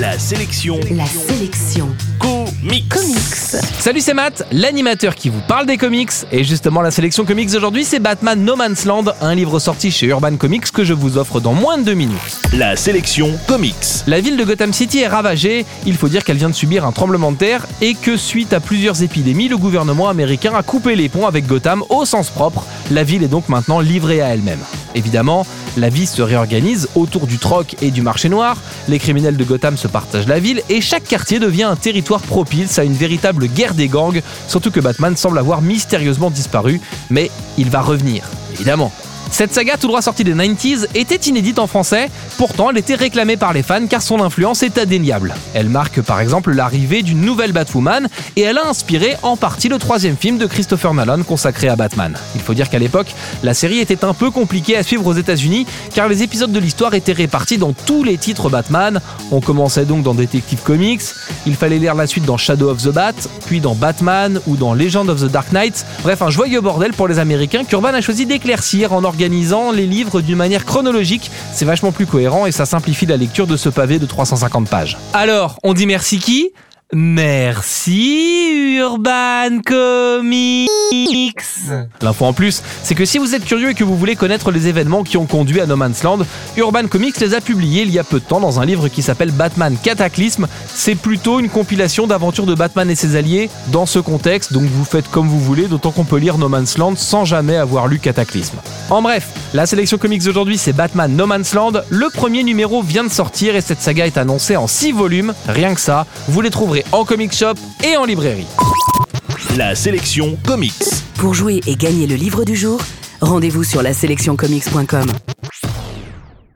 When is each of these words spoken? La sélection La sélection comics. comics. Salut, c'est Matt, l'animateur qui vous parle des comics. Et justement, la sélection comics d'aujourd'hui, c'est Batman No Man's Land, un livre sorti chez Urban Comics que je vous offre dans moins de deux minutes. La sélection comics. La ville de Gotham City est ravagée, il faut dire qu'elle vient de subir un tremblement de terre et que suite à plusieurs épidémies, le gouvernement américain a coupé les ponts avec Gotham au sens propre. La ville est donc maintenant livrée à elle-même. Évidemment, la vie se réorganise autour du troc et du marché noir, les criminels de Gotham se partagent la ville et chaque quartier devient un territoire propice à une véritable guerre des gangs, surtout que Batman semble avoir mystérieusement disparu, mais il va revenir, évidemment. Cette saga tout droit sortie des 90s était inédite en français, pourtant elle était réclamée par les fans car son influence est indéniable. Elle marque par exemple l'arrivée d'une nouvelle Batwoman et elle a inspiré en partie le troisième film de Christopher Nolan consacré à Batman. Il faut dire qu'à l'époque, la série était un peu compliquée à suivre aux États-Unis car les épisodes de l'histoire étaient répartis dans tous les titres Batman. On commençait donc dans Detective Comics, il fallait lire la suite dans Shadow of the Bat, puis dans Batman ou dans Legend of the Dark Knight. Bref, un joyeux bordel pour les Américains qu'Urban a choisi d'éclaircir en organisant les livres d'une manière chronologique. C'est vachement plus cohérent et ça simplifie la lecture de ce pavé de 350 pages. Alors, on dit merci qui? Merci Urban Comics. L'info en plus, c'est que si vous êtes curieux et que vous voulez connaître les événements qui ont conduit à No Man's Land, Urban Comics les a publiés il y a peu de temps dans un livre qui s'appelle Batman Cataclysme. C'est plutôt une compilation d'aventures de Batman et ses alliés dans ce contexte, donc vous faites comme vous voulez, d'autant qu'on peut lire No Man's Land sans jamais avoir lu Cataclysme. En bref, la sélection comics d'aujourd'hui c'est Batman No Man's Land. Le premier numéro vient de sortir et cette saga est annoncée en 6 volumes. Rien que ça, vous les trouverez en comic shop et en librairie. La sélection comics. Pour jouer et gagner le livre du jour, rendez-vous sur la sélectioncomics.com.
La 0.00 0.18
sélection 0.18 0.80
La 0.92 1.04
sélection 1.04 1.86
comics. 2.18 2.88
comics. 2.88 3.60
Salut, 3.78 4.00
c'est 4.00 4.14
Matt, 4.14 4.46
l'animateur 4.50 5.14
qui 5.14 5.28
vous 5.28 5.42
parle 5.46 5.66
des 5.66 5.76
comics. 5.76 6.10
Et 6.32 6.42
justement, 6.42 6.80
la 6.80 6.90
sélection 6.90 7.26
comics 7.26 7.50
d'aujourd'hui, 7.50 7.84
c'est 7.84 7.98
Batman 7.98 8.42
No 8.42 8.56
Man's 8.56 8.86
Land, 8.86 9.04
un 9.20 9.34
livre 9.34 9.58
sorti 9.58 9.90
chez 9.90 10.06
Urban 10.06 10.36
Comics 10.36 10.70
que 10.70 10.84
je 10.84 10.94
vous 10.94 11.18
offre 11.18 11.38
dans 11.38 11.52
moins 11.52 11.76
de 11.76 11.82
deux 11.82 11.92
minutes. 11.92 12.40
La 12.56 12.76
sélection 12.76 13.38
comics. 13.46 13.74
La 14.06 14.22
ville 14.22 14.38
de 14.38 14.44
Gotham 14.44 14.72
City 14.72 15.00
est 15.00 15.06
ravagée, 15.08 15.66
il 15.84 15.98
faut 15.98 16.08
dire 16.08 16.24
qu'elle 16.24 16.38
vient 16.38 16.48
de 16.48 16.54
subir 16.54 16.86
un 16.86 16.92
tremblement 16.92 17.32
de 17.32 17.36
terre 17.36 17.66
et 17.82 17.92
que 17.92 18.16
suite 18.16 18.54
à 18.54 18.60
plusieurs 18.60 19.02
épidémies, 19.02 19.48
le 19.48 19.58
gouvernement 19.58 20.08
américain 20.08 20.54
a 20.54 20.62
coupé 20.62 20.96
les 20.96 21.10
ponts 21.10 21.26
avec 21.26 21.46
Gotham 21.46 21.84
au 21.90 22.06
sens 22.06 22.30
propre. 22.30 22.64
La 22.90 23.02
ville 23.04 23.22
est 23.22 23.28
donc 23.28 23.50
maintenant 23.50 23.80
livrée 23.80 24.22
à 24.22 24.28
elle-même. 24.28 24.60
Évidemment, 24.94 25.46
la 25.76 25.88
vie 25.88 26.06
se 26.06 26.22
réorganise 26.22 26.88
autour 26.94 27.26
du 27.26 27.38
troc 27.38 27.76
et 27.80 27.90
du 27.90 28.02
marché 28.02 28.28
noir, 28.28 28.56
les 28.88 28.98
criminels 28.98 29.36
de 29.36 29.44
Gotham 29.44 29.76
se 29.76 29.88
partagent 29.88 30.26
la 30.26 30.40
ville 30.40 30.62
et 30.68 30.80
chaque 30.80 31.04
quartier 31.04 31.38
devient 31.38 31.64
un 31.64 31.76
territoire 31.76 32.20
propice 32.20 32.78
à 32.78 32.84
une 32.84 32.94
véritable 32.94 33.46
guerre 33.46 33.74
des 33.74 33.88
gangs, 33.88 34.22
surtout 34.48 34.70
que 34.70 34.80
Batman 34.80 35.16
semble 35.16 35.38
avoir 35.38 35.62
mystérieusement 35.62 36.30
disparu, 36.30 36.80
mais 37.08 37.30
il 37.58 37.70
va 37.70 37.80
revenir, 37.80 38.24
évidemment. 38.52 38.92
Cette 39.30 39.54
saga 39.54 39.76
tout 39.76 39.86
droit 39.86 40.02
sortie 40.02 40.24
des 40.24 40.34
90s 40.34 40.86
était 40.94 41.28
inédite 41.28 41.58
en 41.58 41.66
français, 41.66 42.10
pourtant 42.36 42.70
elle 42.70 42.78
était 42.78 42.96
réclamée 42.96 43.36
par 43.36 43.52
les 43.52 43.62
fans 43.62 43.86
car 43.88 44.02
son 44.02 44.20
influence 44.20 44.62
est 44.62 44.76
indéniable. 44.76 45.34
Elle 45.54 45.68
marque 45.68 46.02
par 46.02 46.20
exemple 46.20 46.52
l'arrivée 46.52 47.02
d'une 47.02 47.20
nouvelle 47.20 47.52
Batwoman 47.52 48.08
et 48.36 48.42
elle 48.42 48.58
a 48.58 48.66
inspiré 48.66 49.16
en 49.22 49.36
partie 49.36 49.68
le 49.68 49.78
troisième 49.78 50.16
film 50.16 50.36
de 50.36 50.46
Christopher 50.46 50.94
Nolan 50.94 51.22
consacré 51.22 51.68
à 51.68 51.76
Batman. 51.76 52.16
Il 52.34 52.40
faut 52.40 52.54
dire 52.54 52.68
qu'à 52.68 52.78
l'époque, 52.78 53.14
la 53.42 53.54
série 53.54 53.78
était 53.78 54.04
un 54.04 54.14
peu 54.14 54.30
compliquée 54.30 54.76
à 54.76 54.82
suivre 54.82 55.06
aux 55.06 55.14
États-Unis 55.14 55.66
car 55.94 56.08
les 56.08 56.22
épisodes 56.22 56.52
de 56.52 56.58
l'histoire 56.58 56.94
étaient 56.94 57.12
répartis 57.12 57.56
dans 57.56 57.72
tous 57.72 58.02
les 58.02 58.18
titres 58.18 58.50
Batman. 58.50 59.00
On 59.30 59.40
commençait 59.40 59.84
donc 59.84 60.02
dans 60.02 60.14
Detective 60.14 60.60
Comics, 60.62 61.02
il 61.46 61.54
fallait 61.54 61.78
lire 61.78 61.94
la 61.94 62.06
suite 62.06 62.24
dans 62.24 62.36
Shadow 62.36 62.70
of 62.70 62.82
the 62.82 62.88
Bat, 62.88 63.14
puis 63.46 63.60
dans 63.60 63.74
Batman 63.74 64.40
ou 64.46 64.56
dans 64.56 64.74
Legend 64.74 65.08
of 65.08 65.20
the 65.20 65.30
Dark 65.30 65.52
Knight. 65.52 65.86
Bref, 66.02 66.20
un 66.20 66.30
joyeux 66.30 66.60
bordel 66.60 66.92
pour 66.92 67.08
les 67.08 67.18
Américains 67.18 67.64
qu'Urban 67.64 67.94
a 67.94 68.00
choisi 68.00 68.26
d'éclaircir 68.26 68.92
en 68.92 69.04
organisant 69.20 69.70
les 69.70 69.86
livres 69.86 70.22
d'une 70.22 70.36
manière 70.36 70.64
chronologique. 70.64 71.30
C'est 71.52 71.66
vachement 71.66 71.92
plus 71.92 72.06
cohérent 72.06 72.46
et 72.46 72.52
ça 72.52 72.64
simplifie 72.64 73.04
la 73.04 73.18
lecture 73.18 73.46
de 73.46 73.58
ce 73.58 73.68
pavé 73.68 73.98
de 73.98 74.06
350 74.06 74.66
pages. 74.66 74.96
Alors, 75.12 75.58
on 75.62 75.74
dit 75.74 75.84
merci 75.84 76.18
qui? 76.18 76.52
Merci 76.92 78.76
Urban 78.78 79.60
Comics. 79.64 80.68
L'info 82.02 82.24
en 82.24 82.32
plus, 82.32 82.64
c'est 82.82 82.96
que 82.96 83.04
si 83.04 83.18
vous 83.18 83.36
êtes 83.36 83.44
curieux 83.44 83.70
et 83.70 83.74
que 83.74 83.84
vous 83.84 83.96
voulez 83.96 84.16
connaître 84.16 84.50
les 84.50 84.66
événements 84.66 85.04
qui 85.04 85.16
ont 85.16 85.26
conduit 85.26 85.60
à 85.60 85.66
No 85.66 85.76
Man's 85.76 86.02
Land, 86.02 86.20
Urban 86.56 86.88
Comics 86.88 87.20
les 87.20 87.34
a 87.34 87.40
publiés 87.40 87.82
il 87.82 87.92
y 87.92 88.00
a 88.00 88.04
peu 88.04 88.18
de 88.18 88.24
temps 88.24 88.40
dans 88.40 88.58
un 88.58 88.64
livre 88.64 88.88
qui 88.88 89.02
s'appelle 89.02 89.30
Batman 89.30 89.76
Cataclysme. 89.80 90.48
C'est 90.66 90.96
plutôt 90.96 91.38
une 91.38 91.48
compilation 91.48 92.08
d'aventures 92.08 92.46
de 92.46 92.56
Batman 92.56 92.90
et 92.90 92.96
ses 92.96 93.14
alliés 93.14 93.50
dans 93.68 93.86
ce 93.86 94.00
contexte, 94.00 94.52
donc 94.52 94.64
vous 94.64 94.84
faites 94.84 95.08
comme 95.08 95.28
vous 95.28 95.40
voulez, 95.40 95.68
d'autant 95.68 95.92
qu'on 95.92 96.04
peut 96.04 96.18
lire 96.18 96.38
No 96.38 96.48
Man's 96.48 96.76
Land 96.76 96.96
sans 96.96 97.24
jamais 97.24 97.56
avoir 97.56 97.86
lu 97.86 98.00
Cataclysme. 98.00 98.58
En 98.88 99.00
bref, 99.00 99.28
la 99.52 99.66
sélection 99.66 99.98
comics 99.98 100.22
d'aujourd'hui 100.22 100.58
c'est 100.58 100.72
Batman 100.72 101.14
No 101.14 101.26
Man's 101.26 101.54
Land. 101.54 101.72
Le 101.90 102.08
premier 102.12 102.42
numéro 102.42 102.82
vient 102.82 103.04
de 103.04 103.10
sortir 103.10 103.56
et 103.56 103.60
cette 103.60 103.80
saga 103.80 104.06
est 104.06 104.18
annoncée 104.18 104.56
en 104.56 104.66
6 104.66 104.92
volumes. 104.92 105.34
Rien 105.48 105.74
que 105.74 105.80
ça, 105.80 106.06
vous 106.28 106.40
les 106.40 106.50
trouverez 106.50 106.84
en 106.92 107.04
comic 107.04 107.34
shop 107.34 107.54
et 107.84 107.96
en 107.96 108.04
librairie. 108.04 108.46
La 109.56 109.74
sélection 109.74 110.38
comics. 110.46 110.74
Pour 111.16 111.34
jouer 111.34 111.60
et 111.66 111.76
gagner 111.76 112.06
le 112.06 112.14
livre 112.14 112.44
du 112.44 112.56
jour, 112.56 112.80
rendez-vous 113.20 113.64
sur 113.64 113.82
la 113.82 113.92
sélectioncomics.com. 113.92 115.06